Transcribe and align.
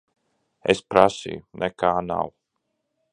Es 0.73 0.81
prasīju. 0.93 1.43
Nekā 1.65 1.93
nav. 2.09 2.35